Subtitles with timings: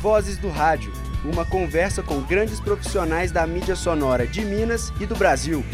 [0.00, 0.92] Vozes do Rádio,
[1.24, 5.64] uma conversa com grandes profissionais da mídia sonora de Minas e do Brasil.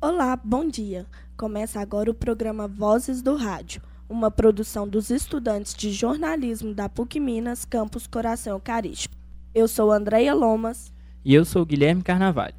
[0.00, 1.06] Olá, bom dia.
[1.36, 7.20] Começa agora o programa Vozes do Rádio, uma produção dos estudantes de jornalismo da PUC
[7.20, 9.14] Minas, campus Coração Eucarístico.
[9.54, 10.92] Eu sou Andreia Lomas.
[11.24, 12.56] E eu sou Guilherme Carnavalho.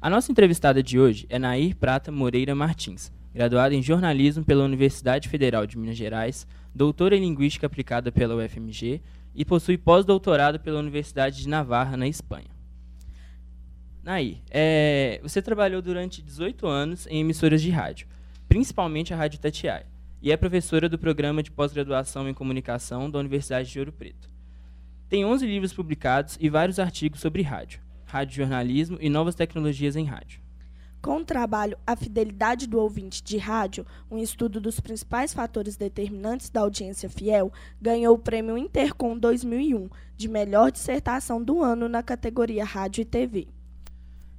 [0.00, 5.28] A nossa entrevistada de hoje é Nair Prata Moreira Martins, graduada em jornalismo pela Universidade
[5.28, 9.00] Federal de Minas Gerais, doutora em linguística aplicada pela UFMG
[9.34, 12.50] e possui pós-doutorado pela Universidade de Navarra, na Espanha.
[14.02, 18.08] Nair, é, você trabalhou durante 18 anos em emissoras de rádio,
[18.48, 19.86] principalmente a Rádio Tatiaia,
[20.20, 24.30] e é professora do programa de pós-graduação em comunicação da Universidade de Ouro Preto.
[25.08, 30.04] Tem 11 livros publicados e vários artigos sobre rádio, rádio jornalismo e novas tecnologias em
[30.04, 30.40] rádio.
[31.02, 36.48] Com o trabalho A Fidelidade do Ouvinte de Rádio, um estudo dos principais fatores determinantes
[36.48, 42.64] da audiência fiel, ganhou o Prêmio Intercom 2001 de melhor dissertação do ano na categoria
[42.64, 43.48] Rádio e TV.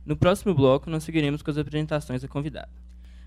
[0.06, 2.70] No próximo bloco, nós seguiremos com as apresentações da convidada.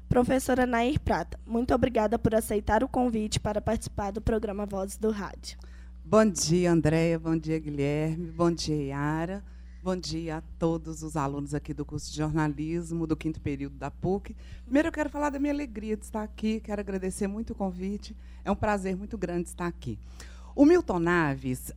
[0.08, 5.10] Professora Nair Prata, muito obrigada por aceitar o convite para participar do programa Vozes do
[5.10, 5.58] Rádio.
[6.02, 7.18] Bom dia, Andréia.
[7.18, 8.30] Bom dia, Guilherme.
[8.30, 9.44] Bom dia, Yara.
[9.86, 13.88] Bom dia a todos os alunos aqui do curso de jornalismo, do quinto período da
[13.88, 14.34] PUC.
[14.64, 18.16] Primeiro, eu quero falar da minha alegria de estar aqui, quero agradecer muito o convite.
[18.44, 19.96] É um prazer muito grande estar aqui.
[20.56, 21.70] O Milton Naves, uh,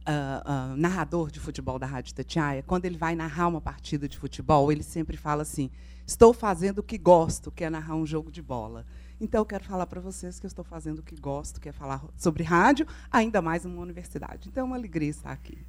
[0.74, 4.72] uh, narrador de futebol da Rádio Tatiaia, quando ele vai narrar uma partida de futebol,
[4.72, 5.70] ele sempre fala assim:
[6.04, 8.88] Estou fazendo o que gosto, que é narrar um jogo de bola.
[9.22, 11.72] Então, eu quero falar para vocês que eu estou fazendo o que gosto, que é
[11.72, 14.50] falar sobre rádio, ainda mais numa universidade.
[14.50, 15.60] Então, é uma alegria estar aqui.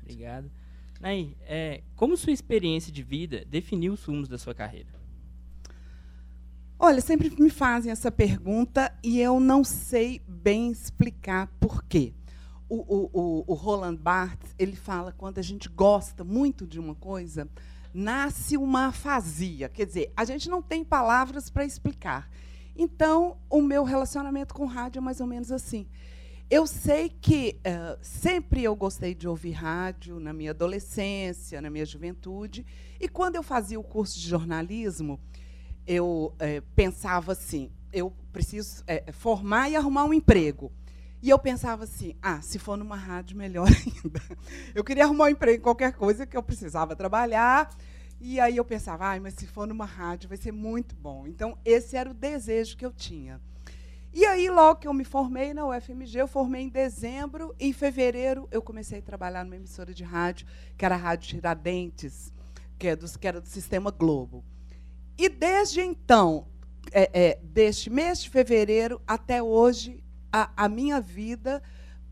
[0.00, 0.50] Obrigado.
[1.02, 4.88] Nair, é, como sua experiência de vida definiu os rumos da sua carreira?
[6.78, 12.14] Olha, sempre me fazem essa pergunta e eu não sei bem explicar por quê.
[12.68, 16.94] O, o, o, o Roland Barthes ele fala quando a gente gosta muito de uma
[16.94, 17.48] coisa,
[17.92, 19.68] nasce uma afasia.
[19.68, 22.30] Quer dizer, a gente não tem palavras para explicar.
[22.76, 25.84] Então, o meu relacionamento com rádio é mais ou menos assim.
[26.54, 31.86] Eu sei que uh, sempre eu gostei de ouvir rádio na minha adolescência, na minha
[31.86, 32.66] juventude,
[33.00, 35.18] e quando eu fazia o curso de jornalismo,
[35.86, 40.70] eu eh, pensava assim: eu preciso eh, formar e arrumar um emprego.
[41.22, 44.20] E eu pensava assim: ah, se for numa rádio, melhor ainda.
[44.74, 47.74] Eu queria arrumar um emprego em qualquer coisa que eu precisava trabalhar.
[48.20, 51.26] E aí eu pensava: ah, mas se for numa rádio, vai ser muito bom.
[51.26, 53.40] Então, esse era o desejo que eu tinha.
[54.14, 58.46] E aí, logo que eu me formei na UFMG, eu formei em dezembro, em fevereiro
[58.50, 60.46] eu comecei a trabalhar numa emissora de rádio,
[60.76, 62.30] que era a Rádio Tiradentes,
[62.78, 64.44] que, é que era do Sistema Globo.
[65.16, 66.46] E desde então,
[66.92, 71.62] é, é, deste mês de fevereiro até hoje, a, a minha vida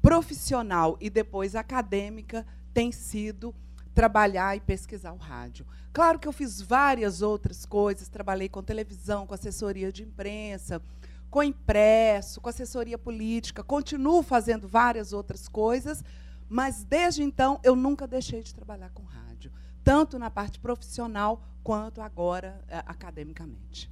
[0.00, 3.54] profissional e depois acadêmica tem sido
[3.94, 5.66] trabalhar e pesquisar o rádio.
[5.92, 10.80] Claro que eu fiz várias outras coisas, trabalhei com televisão, com assessoria de imprensa,
[11.30, 16.02] com impresso, com assessoria política, continuo fazendo várias outras coisas,
[16.48, 19.52] mas desde então eu nunca deixei de trabalhar com rádio,
[19.84, 23.88] tanto na parte profissional quanto agora é, academicamente.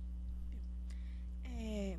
[1.44, 1.96] É,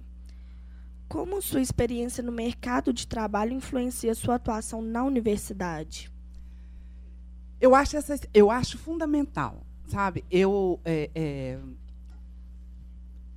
[1.08, 6.12] como sua experiência no mercado de trabalho influencia sua atuação na universidade?
[7.62, 10.24] Eu acho, essa, eu acho fundamental, sabe?
[10.30, 11.60] Eu é, é,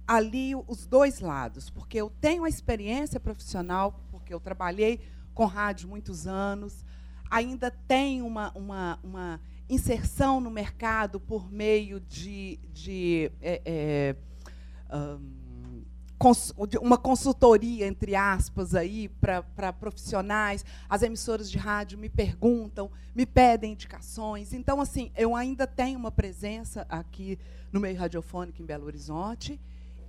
[0.06, 5.00] ali os dois lados, porque eu tenho a experiência profissional, porque eu trabalhei
[5.34, 6.84] com rádio muitos anos,
[7.30, 14.16] ainda tenho uma, uma, uma inserção no mercado por meio de, de é, é,
[14.94, 15.42] um,
[16.80, 20.64] uma consultoria, entre aspas, aí para profissionais.
[20.88, 24.52] As emissoras de rádio me perguntam, me pedem indicações.
[24.52, 27.38] Então, assim, eu ainda tenho uma presença aqui
[27.72, 29.58] no meio radiofônico em Belo Horizonte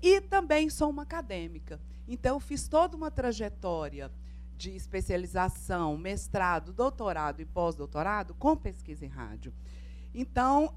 [0.03, 1.79] e também sou uma acadêmica.
[2.05, 4.11] Então, fiz toda uma trajetória
[4.57, 9.53] de especialização, mestrado, doutorado e pós-doutorado com pesquisa em rádio.
[10.13, 10.75] Então,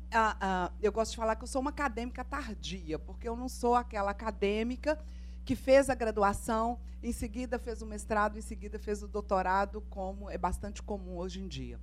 [0.81, 4.13] eu gosto de falar que eu sou uma acadêmica tardia, porque eu não sou aquela
[4.13, 4.97] acadêmica
[5.45, 10.31] que fez a graduação, em seguida fez o mestrado, em seguida fez o doutorado, como
[10.31, 11.81] é bastante comum hoje em dia.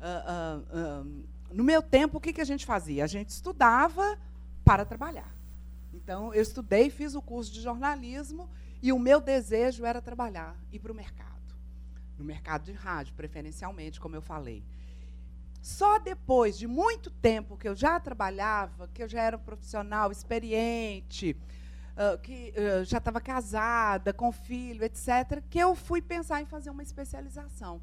[0.00, 3.02] Uh, uh, uh, no meu tempo, o que, que a gente fazia?
[3.04, 4.18] A gente estudava
[4.64, 5.35] para trabalhar.
[6.06, 8.48] Então, eu estudei, fiz o curso de jornalismo
[8.80, 11.52] e o meu desejo era trabalhar, ir para o mercado.
[12.16, 14.64] No mercado de rádio, preferencialmente, como eu falei.
[15.60, 20.12] Só depois de muito tempo que eu já trabalhava, que eu já era um profissional
[20.12, 21.36] experiente,
[22.22, 22.54] que
[22.84, 27.82] já estava casada, com filho, etc., que eu fui pensar em fazer uma especialização.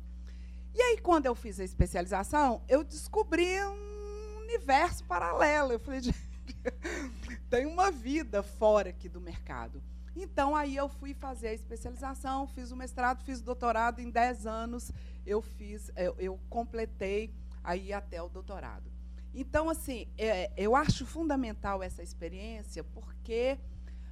[0.73, 5.73] E aí, quando eu fiz a especialização, eu descobri um universo paralelo.
[5.73, 5.99] Eu falei,
[7.49, 9.81] tem uma vida fora aqui do mercado.
[10.15, 13.99] Então, aí eu fui fazer a especialização, fiz o mestrado, fiz o doutorado.
[13.99, 14.91] Em 10 anos,
[15.25, 18.91] eu fiz, eu, eu completei aí até o doutorado.
[19.33, 23.57] Então, assim, é, eu acho fundamental essa experiência, porque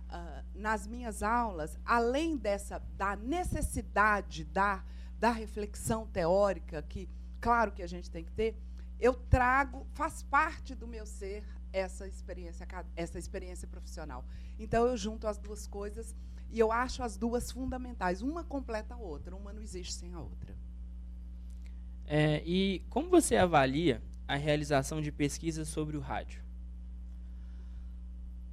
[0.09, 4.83] uh, nas minhas aulas, além dessa da necessidade da,
[5.19, 7.07] da reflexão teórica, que,
[7.39, 8.57] claro que a gente tem que ter,
[8.99, 14.25] eu trago, faz parte do meu ser essa experiência, essa experiência profissional.
[14.59, 16.15] Então, eu junto as duas coisas
[16.51, 18.21] e eu acho as duas fundamentais.
[18.21, 20.55] Uma completa a outra, uma não existe sem a outra.
[22.05, 26.41] É, e como você avalia a realização de pesquisas sobre o rádio?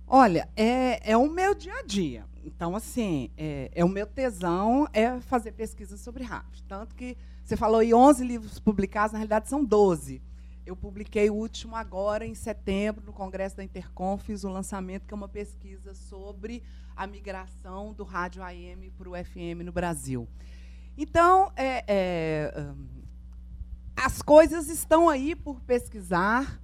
[0.06, 2.24] Olha, é, é o meu dia a dia.
[2.44, 6.62] Então, assim, é, é o meu tesão é fazer pesquisas sobre rádio.
[6.66, 10.22] Tanto que você falou em 11 livros publicados, na realidade são 12.
[10.68, 15.14] Eu publiquei o último agora, em setembro, no Congresso da Intercom, fiz o lançamento, que
[15.14, 16.62] é uma pesquisa sobre
[16.94, 20.28] a migração do rádio AM para o FM no Brasil.
[20.94, 22.52] Então, é, é,
[23.96, 26.60] as coisas estão aí por pesquisar.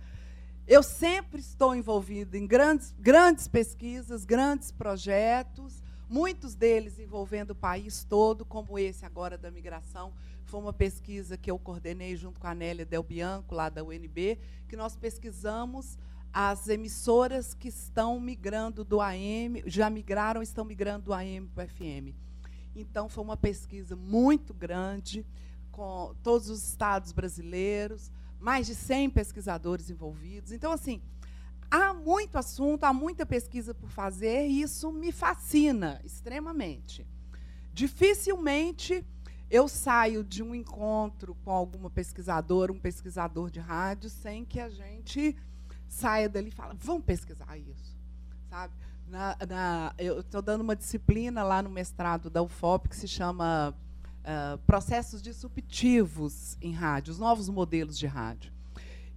[0.67, 8.05] Eu sempre estou envolvido em grandes, grandes pesquisas, grandes projetos, muitos deles envolvendo o país
[8.05, 10.13] todo, como esse agora da migração.
[10.45, 14.39] Foi uma pesquisa que eu coordenei junto com a Nélia Del Bianco, lá da UNB,
[14.69, 15.99] que nós pesquisamos
[16.33, 21.69] as emissoras que estão migrando do AM, já migraram, estão migrando do AM para o
[21.69, 22.15] FM.
[22.75, 25.25] Então, foi uma pesquisa muito grande
[25.71, 28.11] com todos os estados brasileiros,
[28.41, 30.51] mais de 100 pesquisadores envolvidos.
[30.51, 31.01] Então, assim,
[31.71, 37.07] há muito assunto, há muita pesquisa por fazer, e isso me fascina extremamente.
[37.73, 39.05] Dificilmente
[39.55, 44.69] eu saio de um encontro com alguma pesquisadora, um pesquisador de rádio, sem que a
[44.69, 45.37] gente
[45.89, 47.97] saia dali e fale, vamos pesquisar isso.
[48.51, 48.75] Sabe?
[49.07, 53.73] Na, na, eu estou dando uma disciplina lá no mestrado da UFOP que se chama
[54.25, 58.53] uh, processos disruptivos em rádio, os novos modelos de rádio.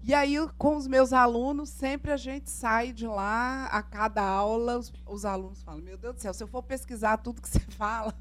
[0.04, 4.78] E aí, com os meus alunos, sempre a gente sai de lá, a cada aula,
[4.78, 7.60] os, os alunos falam: Meu Deus do céu, se eu for pesquisar tudo que você
[7.76, 8.14] fala,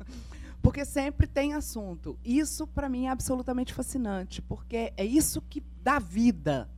[0.66, 2.18] porque sempre tem assunto.
[2.24, 6.68] Isso, para mim, é absolutamente fascinante, porque é isso que dá vida,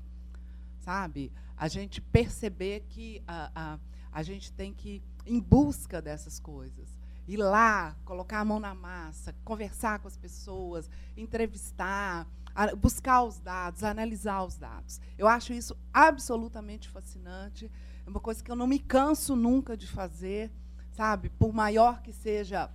[0.81, 1.33] sabe?
[1.57, 3.79] A gente perceber que a, a,
[4.13, 8.75] a gente tem que ir em busca dessas coisas ir lá, colocar a mão na
[8.75, 12.27] massa, conversar com as pessoas, entrevistar,
[12.79, 15.01] buscar os dados, analisar os dados.
[15.17, 17.71] Eu acho isso absolutamente fascinante.
[18.07, 20.51] É uma coisa que eu não me canso nunca de fazer,
[20.93, 21.31] sabe?
[21.31, 22.71] Por maior que seja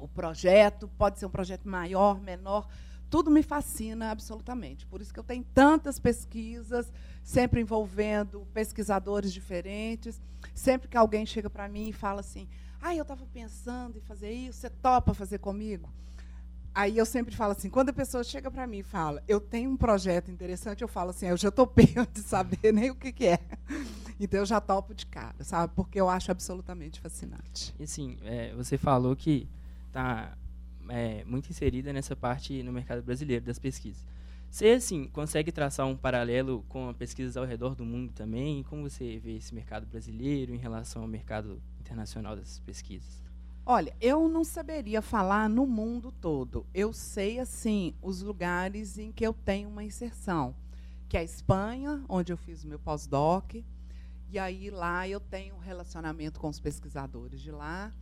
[0.00, 2.68] o projeto, pode ser um projeto maior, menor,
[3.10, 4.86] tudo me fascina absolutamente.
[4.86, 6.92] Por isso que eu tenho tantas pesquisas,
[7.22, 10.20] sempre envolvendo pesquisadores diferentes.
[10.54, 12.48] Sempre que alguém chega para mim e fala assim:
[12.80, 15.90] ah, eu estava pensando em fazer isso, você topa fazer comigo?
[16.72, 19.70] Aí eu sempre falo assim, quando a pessoa chega para mim e fala, eu tenho
[19.70, 23.26] um projeto interessante, eu falo assim, eu já topei de saber nem o que, que,
[23.26, 23.40] é.
[24.20, 25.72] Então eu já topo de cara, sabe?
[25.74, 27.74] Porque eu acho absolutamente fascinante.
[27.78, 29.48] E assim, é, você falou que
[29.90, 30.36] está
[30.88, 34.06] é, muito inserida nessa parte no mercado brasileiro das pesquisas.
[34.50, 38.64] Você assim consegue traçar um paralelo com pesquisas ao redor do mundo também?
[38.64, 43.22] Como você vê esse mercado brasileiro em relação ao mercado internacional dessas pesquisas?
[43.64, 46.66] Olha, eu não saberia falar no mundo todo.
[46.74, 50.56] Eu sei, assim, os lugares em que eu tenho uma inserção,
[51.08, 53.54] que é a Espanha, onde eu fiz o meu pós-doc,
[54.28, 57.92] e aí lá eu tenho um relacionamento com os pesquisadores de lá,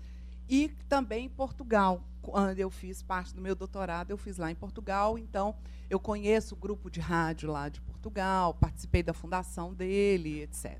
[0.49, 4.55] e também em Portugal, quando eu fiz parte do meu doutorado, eu fiz lá em
[4.55, 5.55] Portugal, então
[5.91, 10.79] eu conheço o grupo de rádio lá de Portugal, participei da fundação dele, etc.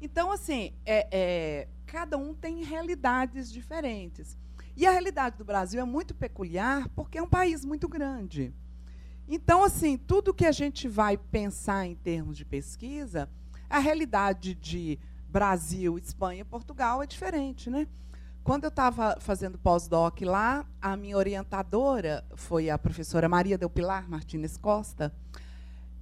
[0.00, 4.36] Então, assim, é, é, cada um tem realidades diferentes.
[4.76, 8.54] E a realidade do Brasil é muito peculiar porque é um país muito grande.
[9.26, 13.28] Então, assim, tudo que a gente vai pensar em termos de pesquisa,
[13.68, 17.86] a realidade de Brasil, Espanha Portugal é diferente, né?
[18.48, 24.08] Quando eu estava fazendo pós-doc lá, a minha orientadora foi a professora Maria Del Pilar
[24.08, 25.14] Martínez Costa,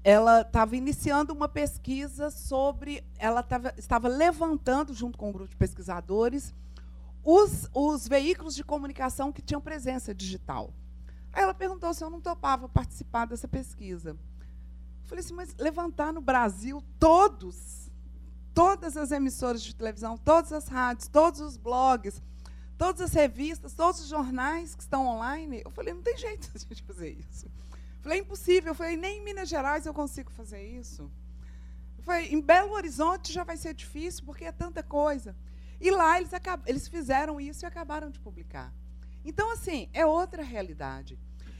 [0.04, 3.02] ela estava iniciando uma pesquisa sobre.
[3.18, 6.54] Ela tava, estava levantando, junto com um grupo de pesquisadores,
[7.24, 10.72] os, os veículos de comunicação que tinham presença digital.
[11.32, 14.10] Aí ela perguntou se eu não topava participar dessa pesquisa.
[14.10, 14.18] Eu
[15.02, 17.90] falei assim, mas levantar no Brasil todos,
[18.54, 22.22] todas as emissoras de televisão, todas as rádios, todos os blogs,
[22.76, 25.62] todas as revistas, todos os jornais que estão online.
[25.64, 27.47] Eu falei, não tem jeito de a gente fazer isso.
[27.47, 28.71] Eu falei, é impossível.
[28.71, 31.11] Eu falei, nem em Minas Gerais eu consigo fazer isso.
[31.99, 35.35] Eu falei, em Belo Horizonte já vai ser difícil, porque é tanta coisa.
[35.80, 36.30] E lá eles,
[36.66, 38.73] eles fizeram isso e acabaram de publicar.
[39.25, 41.18] Então, assim, é outra realidade.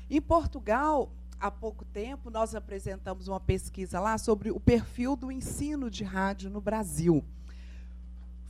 [0.09, 5.91] Em Portugal, há pouco tempo, nós apresentamos uma pesquisa lá sobre o perfil do ensino
[5.91, 7.25] de rádio no Brasil.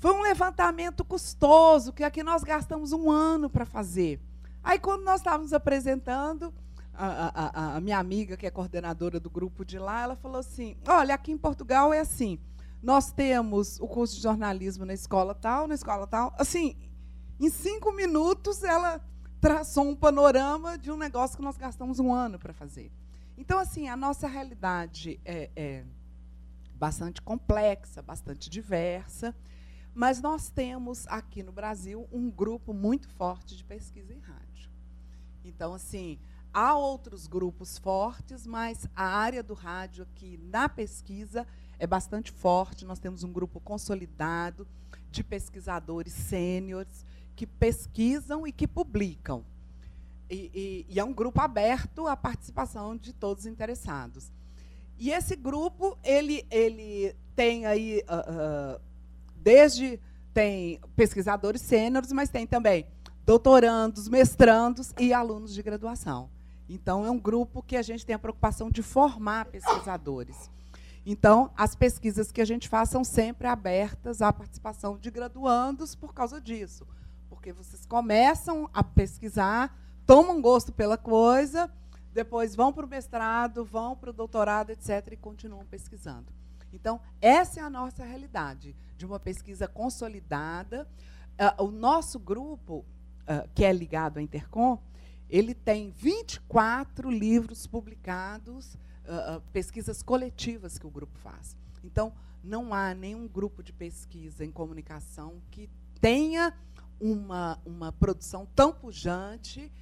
[0.07, 4.21] Foi um levantamento custoso, que aqui nós gastamos um ano para fazer.
[4.63, 6.55] Aí, quando nós estávamos apresentando,
[6.95, 10.77] a, a, a, minha amiga, que é coordenadora do grupo de lá, ela falou assim:
[10.87, 12.39] olha, aqui em Portugal é assim.
[12.81, 16.33] Nós temos o curso de jornalismo na escola tal, na escola tal.
[16.39, 16.77] Assim,
[17.41, 19.05] em cinco minutos, ela
[19.41, 22.93] traçou um panorama de um negócio que nós gastamos um ano para fazer.
[23.37, 25.85] Então, assim, a nossa realidade é, é
[26.77, 29.35] bastante complexa, bastante diversa,
[29.97, 34.71] mas nós temos aqui no Brasil um grupo muito forte de pesquisa em rádio.
[35.43, 36.19] Então, assim,
[36.53, 41.47] há outros grupos fortes, mas a área do rádio aqui na pesquisa
[41.79, 42.85] é bastante forte.
[42.85, 44.69] Nós temos um grupo consolidado
[45.11, 47.03] de pesquisadores sêniores
[47.35, 49.47] que pesquisam e que publicam.
[50.29, 54.31] E, e, e, é um grupo aberto à participação de todos os interessados.
[54.99, 58.96] E esse grupo ele, ele tem aí uh, uh,
[59.47, 60.01] desde
[60.35, 62.87] tem pesquisadores sêniores, mas tem também
[63.25, 66.29] doutorandos, mestrandos e alunos de graduação.
[66.69, 70.51] Então é um grupo que a gente tem a preocupação de formar pesquisadores.
[71.09, 76.13] Então, as pesquisas que a gente faz são sempre abertas à participação de graduandos por
[76.13, 76.85] causa disso
[77.47, 79.73] porque vocês começam a pesquisar,
[80.05, 81.71] tomam gosto pela coisa,
[82.13, 86.27] depois vão para o mestrado, vão para o doutorado, etc., e continuam pesquisando.
[86.73, 90.89] Então, essa é a nossa realidade, de uma pesquisa consolidada.
[91.59, 92.85] Uh, o nosso grupo,
[93.23, 94.79] uh, que é ligado à Intercom,
[95.29, 101.57] ele tem 24 livros publicados, uh, pesquisas coletivas que o grupo faz.
[101.83, 105.69] Então, não há nenhum grupo de pesquisa em comunicação que
[106.01, 106.55] tenha
[107.01, 109.73] uma, uma produção tão pujante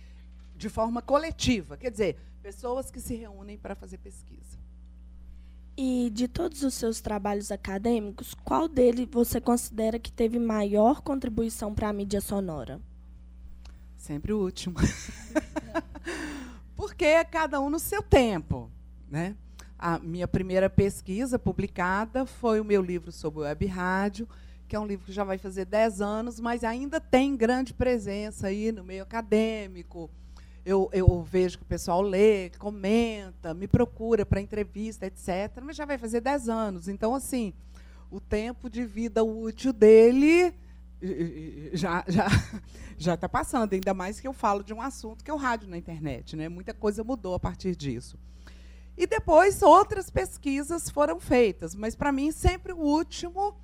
[0.57, 1.77] de forma coletiva.
[1.77, 4.59] Quer dizer, pessoas que se reúnem para fazer pesquisa.
[6.15, 11.89] De todos os seus trabalhos acadêmicos, qual dele você considera que teve maior contribuição para
[11.89, 12.81] a mídia sonora?
[13.97, 14.77] Sempre o último.
[16.77, 18.71] Porque é cada um no seu tempo.
[19.11, 19.35] Né?
[19.77, 24.29] A minha primeira pesquisa publicada foi o meu livro sobre web rádio,
[24.69, 28.47] que é um livro que já vai fazer 10 anos, mas ainda tem grande presença
[28.47, 30.09] aí no meio acadêmico.
[30.65, 35.61] Eu, eu vejo que o pessoal lê, comenta, me procura para entrevista, etc.
[35.63, 36.89] Mas já vai fazer 10 anos.
[36.89, 37.53] Então, assim,
[38.11, 40.55] o tempo de vida útil dele
[41.73, 42.27] já já
[42.97, 45.69] já está passando, ainda mais que eu falo de um assunto que é o rádio
[45.69, 46.49] na internet, né?
[46.49, 48.19] Muita coisa mudou a partir disso.
[48.97, 53.57] E depois outras pesquisas foram feitas, mas para mim sempre o último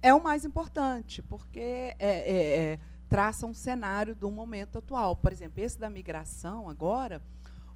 [0.00, 2.78] é o mais importante, porque é, é, é,
[3.10, 5.16] traça um cenário do momento atual.
[5.16, 7.20] Por exemplo, esse da migração agora,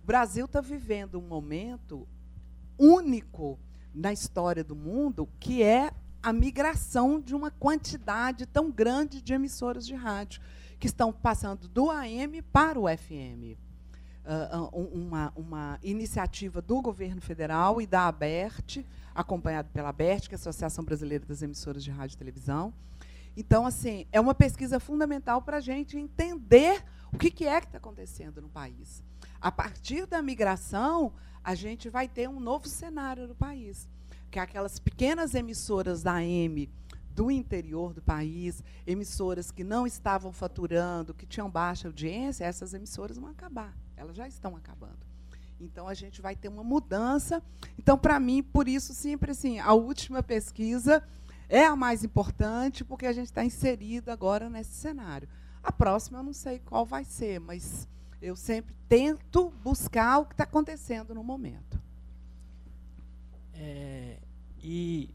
[0.01, 2.07] o Brasil está vivendo um momento
[2.79, 3.59] único
[3.93, 5.91] na história do mundo, que é
[6.23, 10.41] a migração de uma quantidade tão grande de emissoras de rádio
[10.79, 13.59] que estão passando do AM para o FM.
[14.25, 20.37] Uh, uma, uma iniciativa do governo federal e da ABERT, acompanhado pela ABERT, que é
[20.37, 22.73] a Associação Brasileira das Emissoras de Rádio e Televisão.
[23.37, 27.79] Então, assim, é uma pesquisa fundamental para a gente entender o que, é que está
[27.79, 29.03] acontecendo no país.
[29.41, 31.13] A partir da migração,
[31.43, 33.89] a gente vai ter um novo cenário no país,
[34.31, 36.71] que é aquelas pequenas emissoras da AM
[37.11, 43.17] do interior do país, emissoras que não estavam faturando, que tinham baixa audiência, essas emissoras
[43.17, 43.77] vão acabar.
[43.97, 44.99] Elas já estão acabando.
[45.61, 47.41] Então a gente vai ter uma mudança.
[47.79, 51.07] Então, para mim, por isso, sempre assim, a última pesquisa
[51.49, 55.29] é a mais importante, porque a gente está inserido agora nesse cenário.
[55.63, 57.89] A próxima eu não sei qual vai ser, mas
[58.21, 61.81] eu sempre tento buscar o que está acontecendo no momento.
[63.55, 64.19] É,
[64.63, 65.11] e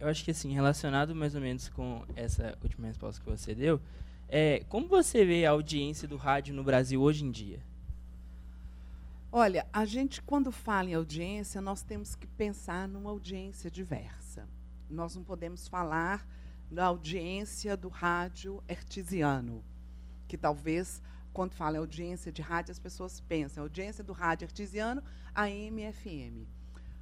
[0.00, 3.80] eu acho que assim, relacionado mais ou menos com essa última resposta que você deu,
[4.28, 7.60] é, como você vê a audiência do rádio no Brasil hoje em dia?
[9.30, 14.25] Olha, a gente, quando fala em audiência, nós temos que pensar numa audiência diversa.
[14.88, 16.26] Nós não podemos falar
[16.70, 19.64] da audiência do rádio artesiano,
[20.26, 21.02] que talvez,
[21.32, 25.02] quando fala audiência de rádio, as pessoas pensam, audiência do rádio artesiano,
[25.34, 26.48] AM e FM.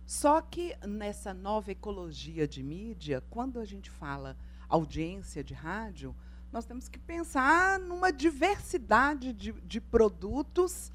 [0.06, 4.36] Só que nessa nova ecologia de mídia, quando a gente fala
[4.68, 6.14] audiência de rádio,
[6.52, 10.92] nós temos que pensar numa diversidade de, de produtos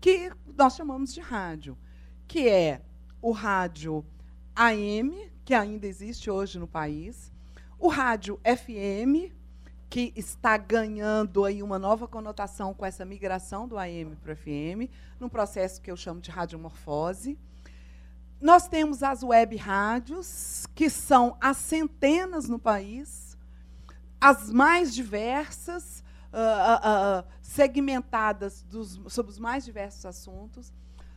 [0.00, 1.76] que nós chamamos de rádio,
[2.26, 2.82] que é
[3.20, 4.04] o rádio
[4.54, 7.32] AM, que ainda existe hoje no país,
[7.78, 9.32] o rádio FM,
[9.88, 14.90] que está ganhando aí uma nova conotação com essa migração do AM para o FM,
[15.20, 17.38] num processo que eu chamo de radiomorfose.
[18.40, 23.38] Nós temos as web rádios, que são as centenas no país,
[24.20, 30.74] as mais diversas, uh, uh, segmentadas dos, sobre os mais diversos assuntos.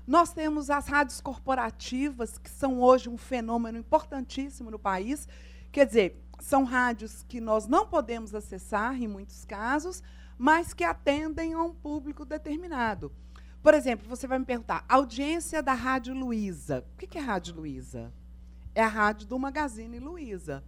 [0.10, 5.28] Nós temos as rádios corporativas, que são hoje um fenômeno importantíssimo no país.
[5.72, 10.02] Quer dizer, são rádios que nós não podemos acessar, em muitos casos,
[10.36, 13.12] mas que atendem a um público determinado.
[13.62, 16.84] Por exemplo, você vai me perguntar, audiência da Rádio Luiza.
[16.96, 18.12] O que é Rádio Luiza?
[18.74, 20.64] É a rádio do Magazine Luiza.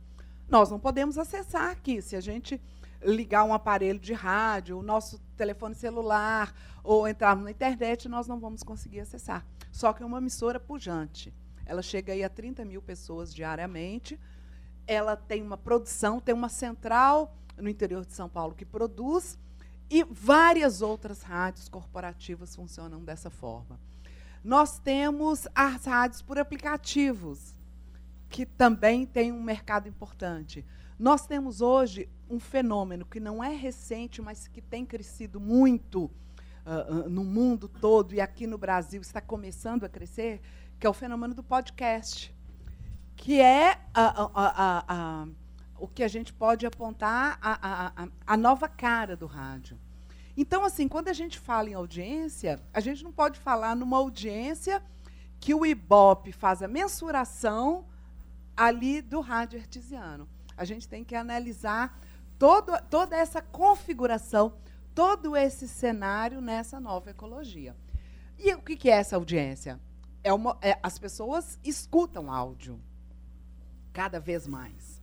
[0.48, 2.00] Nós não podemos acessar aqui.
[2.00, 2.62] Se a gente
[3.04, 8.40] ligar um aparelho de rádio, o nosso telefone celular, ou entrar na internet, nós não
[8.40, 9.44] vamos conseguir acessar.
[9.72, 11.34] Só que é uma emissora pujante.
[11.66, 14.20] Ela chega aí a 30 mil pessoas diariamente.
[14.86, 19.40] Ela tem uma produção, tem uma central no interior de São Paulo que produz
[19.90, 23.80] e várias outras rádios corporativas funcionam dessa forma.
[24.44, 27.56] Nós temos as rádios por aplicativos,
[28.30, 30.64] que também tem um mercado importante.
[31.00, 36.06] Nós temos hoje um fenômeno que não é recente, mas que tem crescido muito
[36.66, 40.42] uh, uh, no mundo todo e aqui no Brasil está começando a crescer,
[40.80, 42.34] que é o fenômeno do podcast,
[43.16, 45.28] que é a, a
[45.78, 49.80] o que a gente pode apontar a, a, a, nova cara do rádio.
[50.38, 54.82] Então, assim, quando a gente fala em audiência, a gente não pode falar numa audiência
[55.40, 57.84] que o Ibope faz a mensuração
[58.56, 60.30] ali do rádio artesiano.
[60.56, 62.00] A gente tem que analisar
[62.42, 64.52] todo, toda essa configuração,
[64.96, 67.76] todo esse cenário nessa nova ecologia.
[68.36, 69.80] E o que é essa audiência?
[70.24, 72.82] É uma, é, as pessoas escutam áudio
[73.94, 75.00] cada vez mais.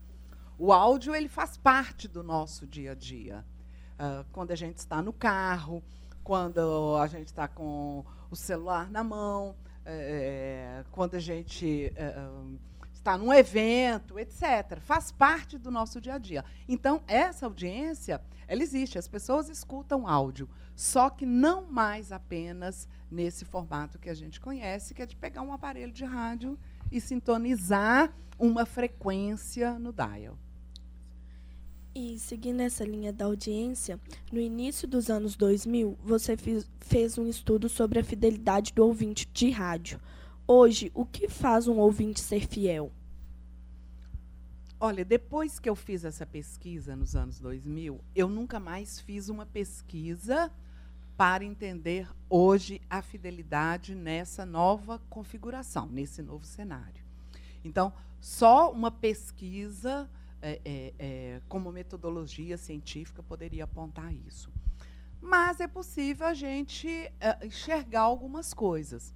[0.58, 3.46] O áudio ele faz parte do nosso dia a dia.
[3.94, 5.80] Uh, quando a gente está no carro,
[6.24, 9.54] quando a gente está com o celular na mão,
[9.86, 12.16] é, quando a gente é,
[13.08, 14.78] está num evento, etc.
[14.80, 16.44] Faz parte do nosso dia a dia.
[16.68, 23.46] Então, essa audiência, ela existe, as pessoas escutam áudio, só que não mais apenas nesse
[23.46, 26.58] formato que a gente conhece, que é de pegar um aparelho de rádio
[26.92, 30.38] e sintonizar uma frequência no dial.
[31.94, 33.98] E seguindo essa linha da audiência,
[34.30, 39.26] no início dos anos 2000, você fiz, fez um estudo sobre a fidelidade do ouvinte
[39.32, 39.98] de rádio.
[40.46, 42.92] Hoje, o que faz um ouvinte ser fiel?
[44.80, 49.44] Olha, depois que eu fiz essa pesquisa nos anos 2000, eu nunca mais fiz uma
[49.44, 50.52] pesquisa
[51.16, 57.04] para entender hoje a fidelidade nessa nova configuração, nesse novo cenário.
[57.64, 60.08] Então, só uma pesquisa
[60.40, 64.48] é, é, é, como metodologia científica poderia apontar isso.
[65.20, 66.88] Mas é possível a gente
[67.18, 69.12] é, enxergar algumas coisas.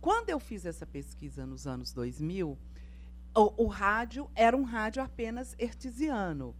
[0.00, 2.56] Quando eu fiz essa pesquisa nos anos 2000,
[3.34, 6.54] o, o rádio era um rádio apenas artesiano.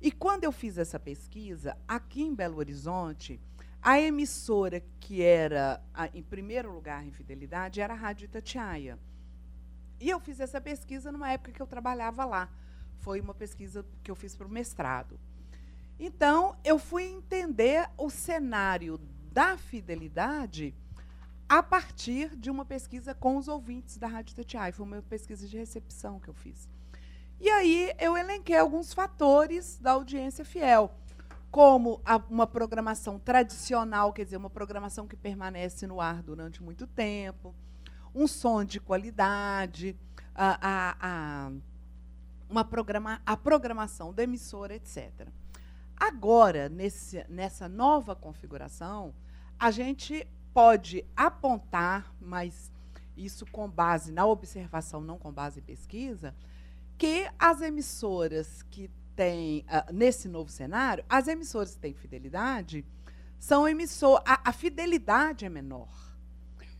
[0.00, 3.40] E quando eu fiz essa pesquisa, aqui em Belo Horizonte,
[3.80, 8.98] a emissora que era a, em primeiro lugar em fidelidade era a Rádio Itatiaia.
[10.00, 12.48] E eu fiz essa pesquisa numa época que eu trabalhava lá.
[12.98, 15.18] Foi uma pesquisa que eu fiz para o mestrado.
[15.98, 18.98] Então, eu fui entender o cenário
[19.32, 20.74] da fidelidade
[21.48, 24.72] a partir de uma pesquisa com os ouvintes da Rádio Tatiai.
[24.72, 26.68] Foi uma pesquisa de recepção que eu fiz.
[27.40, 30.94] E aí eu elenquei alguns fatores da audiência fiel,
[31.50, 36.86] como a, uma programação tradicional, quer dizer, uma programação que permanece no ar durante muito
[36.86, 37.54] tempo,
[38.14, 39.96] um som de qualidade,
[40.34, 41.52] a, a, a
[42.48, 45.28] uma programa, a programação da emissora, etc.
[45.96, 49.14] Agora, nesse, nessa nova configuração,
[49.58, 52.72] a gente pode apontar, mas
[53.16, 56.34] isso com base na observação, não com base em pesquisa,
[56.96, 62.84] que as emissoras que têm, uh, nesse novo cenário, as emissoras que têm fidelidade
[63.38, 64.22] são emissoras.
[64.26, 65.92] A, a, fidelidade é menor.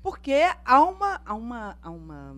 [0.03, 2.37] Porque há uma, há uma, há uma,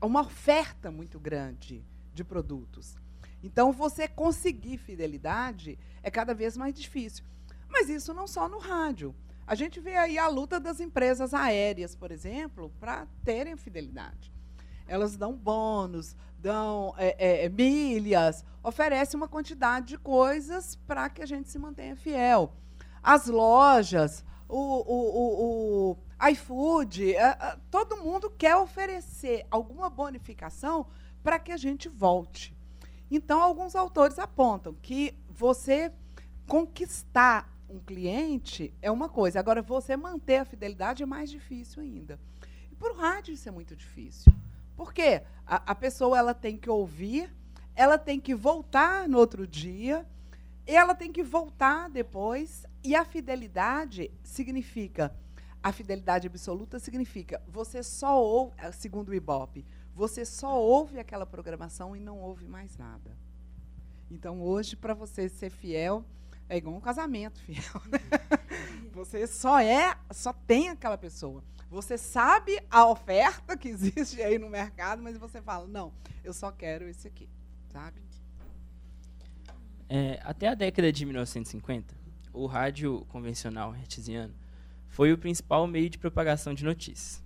[0.00, 2.96] há uma oferta muito grande de produtos.
[3.42, 7.24] Então, você conseguir fidelidade é cada vez mais difícil.
[7.68, 9.14] Mas isso não só no rádio.
[9.46, 14.32] A gente vê aí a luta das empresas aéreas, por exemplo, para terem fidelidade.
[14.86, 21.26] elas dão bônus, dão é, é, milhas, oferecem uma quantidade de coisas para que a
[21.26, 22.52] gente se mantenha fiel.
[23.02, 30.86] As lojas, o, o, o, o iFood, é, é, todo mundo quer oferecer alguma bonificação
[31.22, 32.54] para que a gente volte.
[33.10, 35.92] Então, alguns autores apontam que você
[36.46, 42.18] conquistar um cliente é uma coisa, agora você manter a fidelidade é mais difícil ainda.
[42.70, 44.32] E para o rádio isso é muito difícil.
[44.76, 45.22] Por quê?
[45.46, 47.30] A, a pessoa ela tem que ouvir,
[47.74, 50.06] ela tem que voltar no outro dia,
[50.66, 55.14] ela tem que voltar depois, e a fidelidade significa,
[55.62, 61.94] a fidelidade absoluta significa, você só ouve, segundo o Ibope, você só ouve aquela programação
[61.94, 63.16] e não ouve mais nada.
[64.10, 66.04] Então, hoje, para você ser fiel,
[66.48, 67.82] é igual um casamento fiel.
[67.90, 67.98] Né?
[68.92, 71.42] Você só é, só tem aquela pessoa.
[71.70, 76.52] Você sabe a oferta que existe aí no mercado, mas você fala, não, eu só
[76.52, 77.28] quero esse aqui,
[77.72, 78.00] sabe?
[79.88, 81.94] É, até a década de 1950,
[82.32, 84.34] o rádio convencional hertziano
[84.88, 87.22] foi o principal meio de propagação de notícias.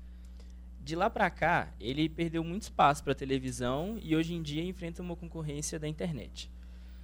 [0.80, 4.64] De lá para cá, ele perdeu muito espaço para a televisão e hoje em dia
[4.64, 6.50] enfrenta uma concorrência da internet.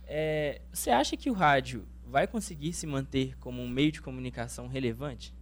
[0.06, 4.66] É, você acha que o rádio vai conseguir se manter como um meio de comunicação
[4.66, 5.34] relevante?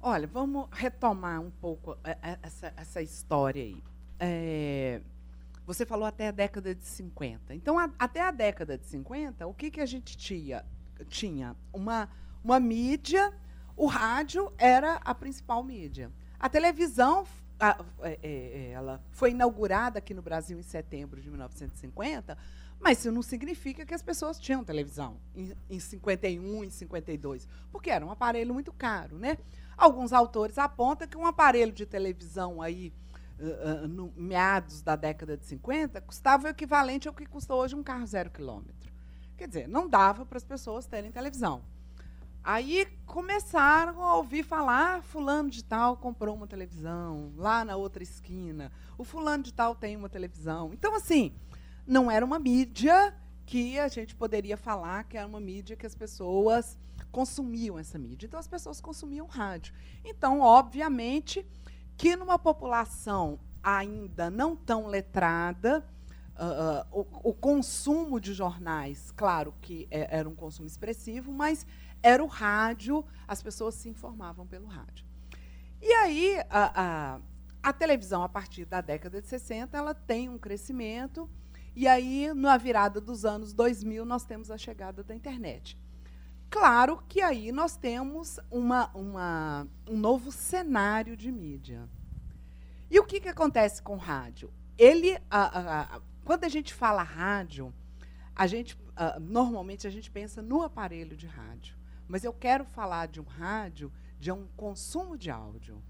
[0.00, 3.82] Olha, vamos retomar um pouco é, é, essa, essa história aí.
[4.18, 5.02] É,
[5.66, 7.54] você falou até a década de 50.
[7.54, 10.64] Então, a, até a década de 50, o que, que a gente tinha?
[11.08, 12.08] Tinha uma,
[12.42, 13.32] uma mídia,
[13.76, 16.10] o rádio era a principal mídia.
[16.38, 17.26] A televisão
[17.60, 22.36] a, é, é, ela foi inaugurada aqui no Brasil em setembro de 1950,
[22.80, 27.90] mas isso não significa que as pessoas tinham televisão em, em 51, em 52, porque
[27.90, 29.36] era um aparelho muito caro, né?
[29.76, 32.92] Alguns autores apontam que um aparelho de televisão aí
[33.38, 37.74] uh, uh, no meados da década de 50 custava o equivalente ao que custa hoje
[37.74, 38.90] um carro zero quilômetro.
[39.36, 41.62] Quer dizer, não dava para as pessoas terem televisão.
[42.42, 48.02] Aí começaram a ouvir falar, ah, fulano de tal comprou uma televisão, lá na outra
[48.02, 50.72] esquina, o fulano de tal tem uma televisão.
[50.72, 51.34] Então, assim,
[51.90, 53.12] não era uma mídia
[53.44, 56.78] que a gente poderia falar que era uma mídia que as pessoas
[57.10, 58.26] consumiam essa mídia.
[58.26, 59.74] Então, as pessoas consumiam rádio.
[60.04, 61.44] Então, obviamente,
[61.96, 65.84] que numa população ainda não tão letrada,
[66.36, 71.66] uh, o, o, consumo de jornais, claro que é, era um consumo expressivo, mas
[72.04, 75.04] era o rádio, as pessoas se informavam pelo rádio.
[75.82, 77.20] E aí, a, a,
[77.60, 81.28] a televisão, a partir da década de 60, ela tem um crescimento,
[81.74, 85.78] e aí, na virada dos anos 2000, nós temos a chegada da internet.
[86.50, 91.88] Claro que aí nós temos uma, uma, um novo cenário de mídia.
[92.90, 94.52] E o que, que acontece com rádio?
[94.76, 97.72] Ele, a, a, quando a gente fala rádio,
[98.34, 98.76] a gente,
[99.20, 101.76] normalmente a gente pensa no aparelho de rádio.
[102.08, 105.80] Mas eu quero falar de um rádio, de um consumo de áudio,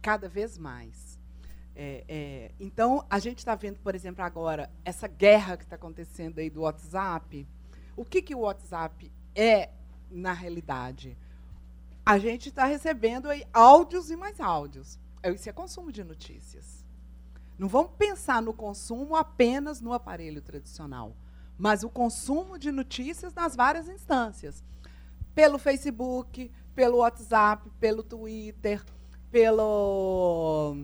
[0.00, 1.11] cada vez mais.
[1.74, 6.38] É, é, então, a gente está vendo, por exemplo, agora, essa guerra que está acontecendo
[6.38, 7.46] aí do WhatsApp.
[7.96, 9.70] O que, que o WhatsApp é,
[10.10, 11.16] na realidade?
[12.04, 14.98] A gente está recebendo aí áudios e mais áudios.
[15.24, 16.84] Isso é consumo de notícias.
[17.58, 21.16] Não vamos pensar no consumo apenas no aparelho tradicional,
[21.56, 24.64] mas o consumo de notícias nas várias instâncias
[25.34, 28.82] pelo Facebook, pelo WhatsApp, pelo Twitter,
[29.30, 30.76] pelo,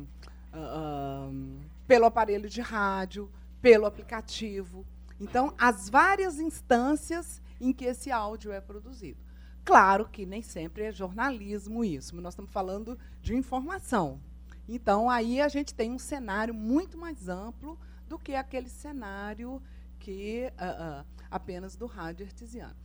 [0.58, 3.30] uh, pelo aparelho de rádio,
[3.62, 4.84] pelo aplicativo.
[5.20, 9.18] Então, as várias instâncias em que esse áudio é produzido.
[9.64, 14.20] Claro que nem sempre é jornalismo isso, mas nós estamos falando de informação.
[14.68, 19.62] Então, aí a gente tem um cenário muito mais amplo do que aquele cenário
[19.98, 22.76] que uh, uh, apenas do rádio artesiano.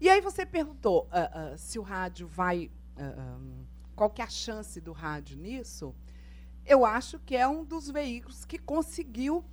[0.00, 2.70] E aí você perguntou uh, se o rádio vai.
[2.98, 3.64] Um,
[3.94, 5.94] qual que é a chance do rádio nisso?
[6.66, 9.44] Eu acho que é um dos veículos que conseguiu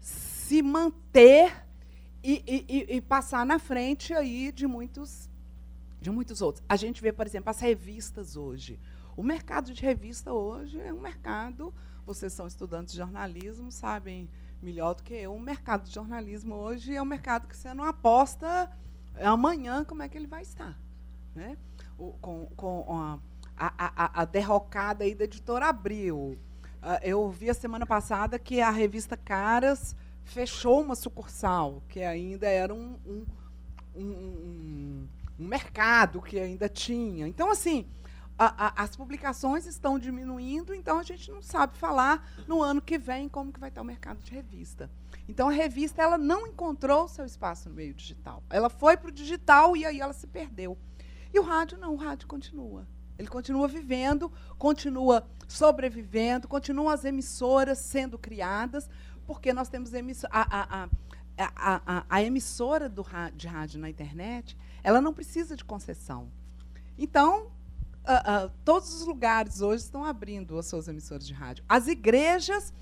[0.00, 1.64] se manter
[2.22, 5.28] e, e, e passar na frente aí de muitos,
[6.00, 6.64] de muitos outros.
[6.68, 8.78] A gente vê, por exemplo, as revistas hoje.
[9.16, 11.74] O mercado de revista hoje é um mercado.
[12.06, 14.28] Vocês são estudantes de jornalismo, sabem
[14.62, 15.34] melhor do que eu.
[15.34, 18.70] O mercado de jornalismo hoje é um mercado que você não aposta
[19.20, 20.78] amanhã como é que ele vai estar.
[21.34, 21.56] Né?
[21.98, 23.18] O, com, com a,
[23.56, 26.38] a, a, derrocada aí da editora Abril.
[26.82, 32.46] Uh, eu vi a semana passada que a revista Caras fechou uma sucursal, que ainda
[32.46, 33.26] era um, um,
[33.96, 37.26] um, um mercado que ainda tinha.
[37.26, 37.86] Então, assim,
[38.38, 42.96] a, a, as publicações estão diminuindo, então a gente não sabe falar no ano que
[42.96, 44.88] vem como que vai estar o mercado de revista.
[45.28, 48.42] Então a revista ela não encontrou seu espaço no meio digital.
[48.48, 50.78] Ela foi para o digital e aí ela se perdeu.
[51.34, 52.86] E o rádio não, o rádio continua.
[53.18, 58.88] Ele continua vivendo, continua sobrevivendo, continuam as emissoras sendo criadas,
[59.26, 59.92] porque nós temos
[60.24, 60.88] a, a,
[61.38, 63.04] a, a, emissora do,
[63.34, 66.30] de rádio na internet, ela não precisa de concessão.
[66.96, 71.64] Então, uh, uh, todos os lugares hoje estão abrindo as suas emissoras de rádio.
[71.68, 72.72] As igrejas,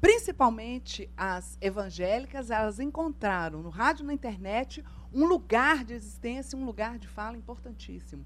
[0.00, 6.98] principalmente as evangélicas, elas encontraram no rádio na internet um lugar de existência, um lugar
[6.98, 8.24] de fala importantíssimo.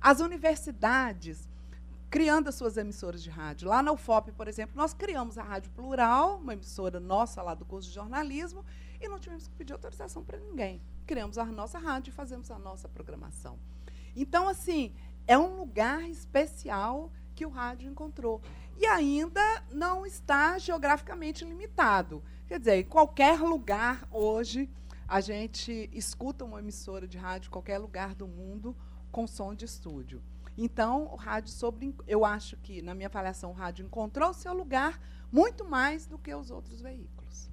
[0.00, 1.48] As universidades,
[2.10, 3.68] criando as suas emissoras de rádio.
[3.68, 7.64] Lá na UFOP, por exemplo, nós criamos a Rádio Plural, uma emissora nossa lá do
[7.64, 8.64] curso de jornalismo,
[9.00, 10.80] e não tivemos que pedir autorização para ninguém.
[11.06, 13.58] Criamos a nossa rádio e fazemos a nossa programação.
[14.16, 14.92] Então, assim,
[15.26, 18.40] é um lugar especial que o rádio encontrou.
[18.76, 22.22] E ainda não está geograficamente limitado.
[22.46, 24.70] Quer dizer, em qualquer lugar hoje,
[25.06, 28.76] a gente escuta uma emissora de rádio, qualquer lugar do mundo,
[29.10, 30.22] com som de estúdio.
[30.56, 31.94] Então, o rádio sobre.
[32.06, 36.34] Eu acho que, na minha avaliação, o rádio encontrou seu lugar muito mais do que
[36.34, 37.50] os outros veículos.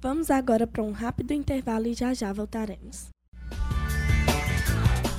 [0.00, 3.08] Vamos agora para um rápido intervalo e já já voltaremos.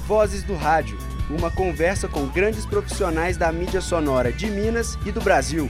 [0.08, 0.98] Vozes do Rádio
[1.30, 5.70] uma conversa com grandes profissionais da mídia sonora de Minas e do Brasil.